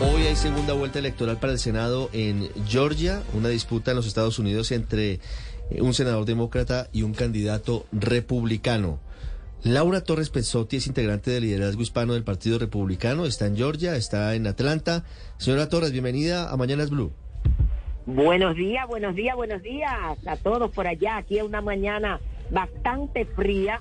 Hoy 0.00 0.22
hay 0.22 0.34
segunda 0.34 0.72
vuelta 0.72 0.98
electoral 0.98 1.38
para 1.38 1.52
el 1.52 1.58
Senado 1.58 2.10
en 2.12 2.48
Georgia, 2.66 3.22
una 3.32 3.48
disputa 3.48 3.92
en 3.92 3.96
los 3.96 4.06
Estados 4.06 4.38
Unidos 4.40 4.72
entre 4.72 5.20
eh, 5.70 5.80
un 5.80 5.94
senador 5.94 6.24
demócrata 6.24 6.88
y 6.92 7.02
un 7.02 7.14
candidato 7.14 7.86
republicano. 7.92 8.98
Laura 9.62 10.02
Torres 10.02 10.30
Pezzotti 10.30 10.76
es 10.76 10.88
integrante 10.88 11.30
del 11.30 11.44
liderazgo 11.44 11.80
hispano 11.80 12.14
del 12.14 12.24
Partido 12.24 12.58
Republicano, 12.58 13.24
está 13.24 13.46
en 13.46 13.56
Georgia, 13.56 13.94
está 13.96 14.34
en 14.34 14.46
Atlanta. 14.46 15.04
Señora 15.38 15.68
Torres, 15.68 15.92
bienvenida 15.92 16.50
a 16.50 16.56
Mañanas 16.56 16.90
Blue. 16.90 17.12
Buenos 18.04 18.56
días, 18.56 18.86
buenos 18.88 19.14
días, 19.14 19.36
buenos 19.36 19.62
días 19.62 19.92
a 20.26 20.36
todos 20.36 20.70
por 20.72 20.86
allá. 20.88 21.18
Aquí 21.18 21.38
es 21.38 21.44
una 21.44 21.62
mañana 21.62 22.20
bastante 22.50 23.24
fría, 23.24 23.80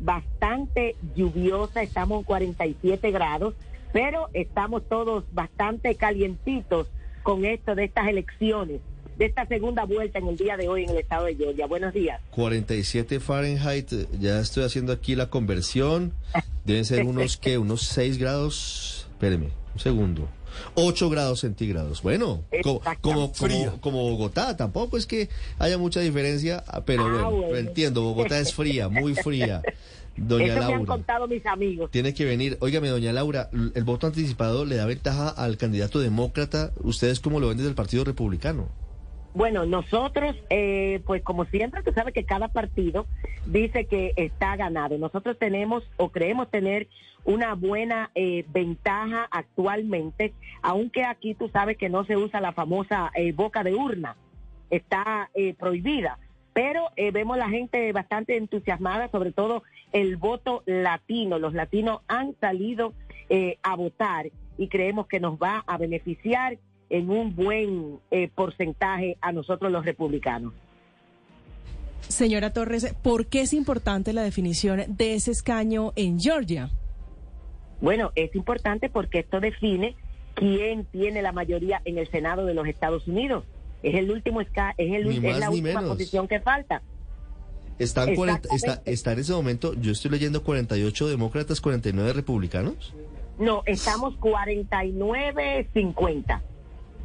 bastante 0.00 0.96
lluviosa, 1.14 1.82
estamos 1.82 2.18
en 2.18 2.24
47 2.24 3.10
grados, 3.12 3.54
pero 3.92 4.28
estamos 4.32 4.82
todos 4.88 5.24
bastante 5.32 5.94
calientitos 5.94 6.88
con 7.22 7.44
esto 7.44 7.74
de 7.74 7.84
estas 7.84 8.08
elecciones, 8.08 8.80
de 9.18 9.26
esta 9.26 9.46
segunda 9.46 9.84
vuelta 9.84 10.18
en 10.18 10.28
el 10.28 10.36
día 10.36 10.56
de 10.56 10.68
hoy 10.68 10.84
en 10.84 10.90
el 10.90 10.98
estado 10.98 11.26
de 11.26 11.36
Georgia. 11.36 11.66
Buenos 11.66 11.92
días. 11.92 12.20
47 12.30 13.20
Fahrenheit, 13.20 13.92
ya 14.18 14.40
estoy 14.40 14.64
haciendo 14.64 14.92
aquí 14.92 15.14
la 15.14 15.30
conversión. 15.30 16.12
Deben 16.64 16.84
ser 16.84 17.04
unos, 17.04 17.36
¿qué? 17.36 17.58
Unos 17.58 17.82
6 17.82 18.18
grados. 18.18 19.08
Espéreme, 19.12 19.50
un 19.74 19.80
segundo. 19.80 20.28
8 20.74 21.08
grados 21.08 21.40
centígrados. 21.40 22.02
Bueno, 22.02 22.42
como, 22.62 22.80
como, 23.00 23.32
como, 23.32 23.80
como 23.80 24.02
Bogotá, 24.10 24.56
tampoco 24.56 24.96
es 24.98 25.06
que 25.06 25.28
haya 25.58 25.78
mucha 25.78 26.00
diferencia, 26.00 26.62
pero 26.84 27.04
Ah, 27.06 27.08
bueno, 27.28 27.30
bueno. 27.30 27.56
entiendo, 27.56 28.02
Bogotá 28.02 28.38
es 28.38 28.52
fría, 28.54 28.88
muy 28.88 29.14
fría. 29.14 29.62
Doña 30.14 30.44
Eso 30.48 30.54
me 30.56 30.60
han 30.64 30.70
Laura. 30.72 30.86
contado 30.86 31.26
mis 31.26 31.46
amigos. 31.46 31.90
Tiene 31.90 32.12
que 32.12 32.26
venir. 32.26 32.58
Óigame, 32.60 32.88
doña 32.88 33.14
Laura, 33.14 33.48
¿el 33.74 33.84
voto 33.84 34.06
anticipado 34.06 34.66
le 34.66 34.76
da 34.76 34.84
ventaja 34.84 35.30
al 35.30 35.56
candidato 35.56 36.00
demócrata? 36.00 36.70
¿Ustedes 36.82 37.18
cómo 37.20 37.40
lo 37.40 37.48
ven 37.48 37.56
desde 37.56 37.70
el 37.70 37.74
Partido 37.74 38.04
Republicano? 38.04 38.68
Bueno, 39.34 39.64
nosotros, 39.64 40.36
eh, 40.50 41.00
pues 41.06 41.22
como 41.22 41.46
siempre, 41.46 41.82
tú 41.82 41.92
sabes 41.92 42.12
que 42.12 42.24
cada 42.24 42.48
partido 42.48 43.06
dice 43.46 43.86
que 43.86 44.12
está 44.16 44.56
ganado. 44.56 44.98
Nosotros 44.98 45.38
tenemos 45.38 45.84
o 45.96 46.10
creemos 46.10 46.50
tener 46.50 46.88
una 47.24 47.54
buena 47.54 48.10
eh, 48.14 48.44
ventaja 48.48 49.28
actualmente, 49.30 50.32
aunque 50.60 51.04
aquí 51.04 51.34
tú 51.34 51.48
sabes 51.48 51.76
que 51.76 51.88
no 51.88 52.04
se 52.04 52.16
usa 52.16 52.40
la 52.40 52.52
famosa 52.52 53.10
eh, 53.14 53.32
boca 53.32 53.62
de 53.62 53.74
urna, 53.74 54.16
está 54.70 55.30
eh, 55.34 55.54
prohibida. 55.54 56.18
Pero 56.52 56.88
eh, 56.96 57.10
vemos 57.10 57.38
la 57.38 57.48
gente 57.48 57.90
bastante 57.92 58.36
entusiasmada, 58.36 59.10
sobre 59.10 59.32
todo 59.32 59.62
el 59.92 60.16
voto 60.16 60.62
latino. 60.66 61.38
Los 61.38 61.54
latinos 61.54 62.00
han 62.08 62.34
salido 62.40 62.92
a 63.62 63.76
votar 63.76 64.26
y 64.58 64.68
creemos 64.68 65.06
que 65.06 65.18
nos 65.18 65.38
va 65.38 65.64
a 65.66 65.78
beneficiar 65.78 66.58
en 66.92 67.10
un 67.10 67.34
buen 67.34 67.98
eh, 68.10 68.30
porcentaje 68.34 69.16
a 69.22 69.32
nosotros 69.32 69.72
los 69.72 69.82
republicanos. 69.84 70.52
Señora 72.06 72.52
Torres, 72.52 72.94
¿por 73.02 73.26
qué 73.26 73.40
es 73.40 73.52
importante 73.54 74.12
la 74.12 74.22
definición 74.22 74.82
de 74.88 75.14
ese 75.14 75.30
escaño 75.30 75.94
en 75.96 76.20
Georgia? 76.20 76.70
Bueno, 77.80 78.12
es 78.14 78.36
importante 78.36 78.90
porque 78.90 79.20
esto 79.20 79.40
define 79.40 79.96
quién 80.34 80.84
tiene 80.84 81.22
la 81.22 81.32
mayoría 81.32 81.80
en 81.86 81.96
el 81.96 82.10
Senado 82.10 82.44
de 82.44 82.52
los 82.52 82.68
Estados 82.68 83.08
Unidos. 83.08 83.44
Es 83.82 83.94
el 83.94 84.10
último 84.10 84.42
esca 84.42 84.74
es, 84.76 84.92
el, 84.92 85.08
Ni 85.08 85.16
es 85.16 85.22
más 85.22 85.38
la 85.38 85.48
última 85.48 85.80
menos. 85.80 85.96
posición 85.96 86.28
que 86.28 86.40
falta. 86.40 86.82
Están 87.78 88.14
40 88.14 88.54
está, 88.54 88.82
está 88.84 89.12
en 89.12 89.20
ese 89.20 89.32
momento, 89.32 89.72
yo 89.80 89.92
estoy 89.92 90.10
leyendo 90.10 90.44
48 90.44 91.08
demócratas, 91.08 91.62
49 91.62 92.12
republicanos. 92.12 92.92
No, 93.38 93.62
estamos 93.64 94.12
49-50. 94.20 96.42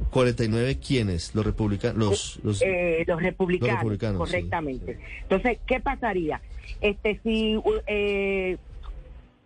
49 0.10 0.80
quiénes? 0.80 1.36
Los 1.36 1.46
republicanos, 1.46 1.98
los, 1.98 2.40
los 2.44 2.62
Eh, 2.62 3.04
los 3.08 3.22
republicanos, 3.22 3.74
Los 3.74 3.80
republicanos, 3.84 4.18
correctamente. 4.18 4.96
sí, 4.96 5.02
Entonces, 5.24 5.60
¿qué 5.66 5.80
pasaría? 5.80 6.42
Este, 6.82 7.20
si 7.24 7.60
eh, 7.88 8.58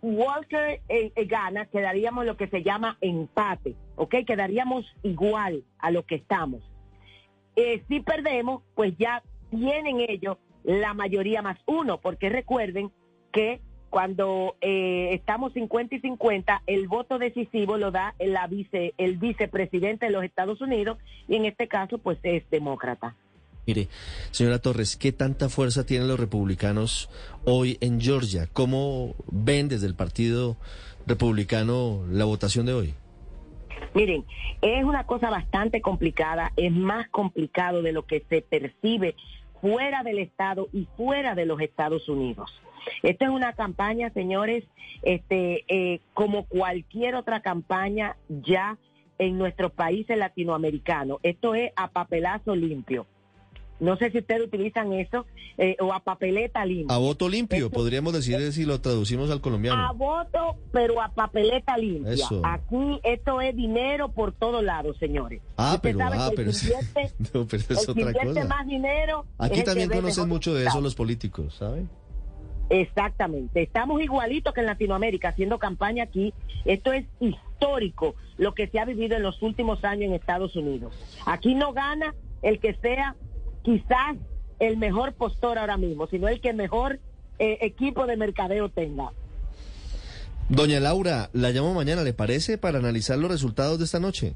Walker 0.02 0.80
eh, 0.88 1.12
eh, 1.14 1.24
gana, 1.26 1.66
quedaríamos 1.66 2.26
lo 2.26 2.36
que 2.36 2.48
se 2.48 2.62
llama 2.62 2.98
empate, 3.00 3.74
¿ok? 3.96 4.16
Quedaríamos 4.26 4.84
igual 5.02 5.64
a 5.78 5.90
lo 5.90 6.04
que 6.04 6.16
estamos. 6.16 6.62
Eh, 7.54 7.82
si 7.88 8.00
perdemos, 8.00 8.62
pues 8.74 8.94
ya 8.98 9.22
tienen 9.50 10.00
ellos 10.00 10.38
la 10.64 10.94
mayoría 10.94 11.42
más 11.42 11.58
uno, 11.66 12.00
porque 12.00 12.28
recuerden 12.30 12.90
que 13.32 13.60
cuando 13.92 14.56
eh, 14.62 15.10
estamos 15.12 15.52
50 15.52 15.96
y 15.96 16.00
50, 16.00 16.62
el 16.66 16.88
voto 16.88 17.18
decisivo 17.18 17.76
lo 17.76 17.90
da 17.90 18.14
la 18.18 18.46
vice, 18.46 18.94
el 18.96 19.18
vicepresidente 19.18 20.06
de 20.06 20.12
los 20.12 20.24
Estados 20.24 20.62
Unidos, 20.62 20.96
y 21.28 21.36
en 21.36 21.44
este 21.44 21.68
caso, 21.68 21.98
pues 21.98 22.18
es 22.22 22.42
demócrata. 22.48 23.14
Mire, 23.66 23.88
señora 24.30 24.60
Torres, 24.60 24.96
¿qué 24.96 25.12
tanta 25.12 25.50
fuerza 25.50 25.84
tienen 25.84 26.08
los 26.08 26.18
republicanos 26.18 27.10
hoy 27.44 27.76
en 27.82 28.00
Georgia? 28.00 28.48
¿Cómo 28.50 29.14
ven 29.30 29.68
desde 29.68 29.88
el 29.88 29.94
Partido 29.94 30.56
Republicano 31.06 32.02
la 32.08 32.24
votación 32.24 32.64
de 32.64 32.72
hoy? 32.72 32.94
Miren, 33.92 34.24
es 34.62 34.84
una 34.84 35.04
cosa 35.04 35.28
bastante 35.28 35.82
complicada, 35.82 36.50
es 36.56 36.72
más 36.72 37.10
complicado 37.10 37.82
de 37.82 37.92
lo 37.92 38.06
que 38.06 38.24
se 38.30 38.40
percibe 38.40 39.16
fuera 39.62 40.02
del 40.02 40.18
Estado 40.18 40.68
y 40.72 40.86
fuera 40.96 41.34
de 41.34 41.46
los 41.46 41.60
Estados 41.62 42.08
Unidos. 42.10 42.52
Esta 43.02 43.26
es 43.26 43.30
una 43.30 43.54
campaña, 43.54 44.10
señores, 44.10 44.64
este, 45.02 45.64
eh, 45.68 46.00
como 46.14 46.46
cualquier 46.46 47.14
otra 47.14 47.40
campaña 47.40 48.16
ya 48.28 48.76
en 49.18 49.38
nuestros 49.38 49.72
países 49.72 50.18
latinoamericanos. 50.18 51.18
Esto 51.22 51.54
es 51.54 51.72
a 51.76 51.88
papelazo 51.88 52.56
limpio. 52.56 53.06
No 53.82 53.96
sé 53.96 54.12
si 54.12 54.18
ustedes 54.18 54.42
utilizan 54.42 54.92
eso 54.92 55.26
eh, 55.58 55.76
o 55.80 55.92
a 55.92 55.98
papeleta 55.98 56.64
limpia. 56.64 56.94
A 56.94 56.98
voto 56.98 57.28
limpio, 57.28 57.68
podríamos 57.68 58.12
decir 58.12 58.52
si 58.52 58.64
lo 58.64 58.80
traducimos 58.80 59.28
al 59.32 59.38
A 59.38 59.42
colombiano. 59.42 59.94
voto, 59.94 60.56
pero 60.70 61.02
a 61.02 61.08
papeleta 61.08 61.76
limpia. 61.76 62.12
Eso. 62.12 62.40
Aquí 62.44 63.00
esto 63.02 63.40
es 63.40 63.56
dinero 63.56 64.12
por 64.12 64.30
todos 64.32 64.62
lados, 64.62 64.96
señores. 64.98 65.42
Ah, 65.56 65.80
pero, 65.82 65.98
ah, 66.00 66.30
pero, 66.36 66.52
invierte, 66.52 67.12
no, 67.34 67.44
pero 67.44 67.62
es 67.68 67.88
otra 67.88 68.12
cosa. 68.12 68.44
más 68.44 68.66
dinero. 68.68 69.26
Aquí 69.36 69.64
también 69.64 69.90
conocen 69.90 70.28
mucho 70.28 70.54
de 70.54 70.64
eso 70.64 70.80
los 70.80 70.94
políticos, 70.94 71.56
¿saben? 71.56 71.90
Exactamente. 72.70 73.62
Estamos 73.62 74.00
igualitos 74.00 74.54
que 74.54 74.60
en 74.60 74.66
Latinoamérica 74.66 75.30
haciendo 75.30 75.58
campaña 75.58 76.04
aquí. 76.04 76.32
Esto 76.64 76.92
es 76.92 77.04
histórico 77.18 78.14
lo 78.38 78.54
que 78.54 78.68
se 78.68 78.78
ha 78.78 78.84
vivido 78.84 79.16
en 79.16 79.24
los 79.24 79.42
últimos 79.42 79.82
años 79.84 80.04
en 80.04 80.14
Estados 80.14 80.54
Unidos. 80.54 80.94
Aquí 81.26 81.56
no 81.56 81.72
gana 81.72 82.14
el 82.42 82.60
que 82.60 82.74
sea 82.74 83.16
quizás 83.62 84.16
el 84.58 84.76
mejor 84.76 85.14
postor 85.14 85.58
ahora 85.58 85.76
mismo, 85.76 86.06
sino 86.06 86.28
el 86.28 86.40
que 86.40 86.52
mejor 86.52 87.00
eh, 87.38 87.58
equipo 87.60 88.06
de 88.06 88.16
mercadeo 88.16 88.68
tenga. 88.68 89.12
Doña 90.48 90.80
Laura, 90.80 91.30
la 91.32 91.50
llamo 91.50 91.74
mañana, 91.74 92.02
¿le 92.02 92.12
parece? 92.12 92.58
Para 92.58 92.78
analizar 92.78 93.18
los 93.18 93.30
resultados 93.30 93.78
de 93.78 93.84
esta 93.84 94.00
noche. 94.00 94.34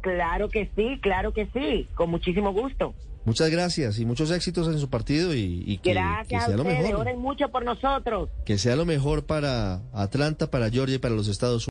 Claro 0.00 0.48
que 0.48 0.70
sí, 0.76 1.00
claro 1.02 1.32
que 1.32 1.48
sí, 1.52 1.88
con 1.94 2.10
muchísimo 2.10 2.52
gusto. 2.52 2.94
Muchas 3.26 3.50
gracias 3.50 3.98
y 3.98 4.06
muchos 4.06 4.30
éxitos 4.30 4.68
en 4.68 4.78
su 4.78 4.88
partido 4.88 5.34
y, 5.34 5.64
y 5.66 5.78
que, 5.78 5.94
sea 5.94 6.20
a 6.20 6.48
lo 6.50 6.62
mejor. 6.62 6.94
oren 6.94 7.18
mucho 7.18 7.48
por 7.48 7.64
nosotros. 7.64 8.30
Que 8.44 8.56
sea 8.56 8.76
lo 8.76 8.84
mejor 8.86 9.26
para 9.26 9.82
Atlanta, 9.92 10.48
para 10.48 10.70
Georgia 10.70 10.94
y 10.94 10.98
para 10.98 11.16
los 11.16 11.26
Estados 11.26 11.54
Unidos. 11.54 11.64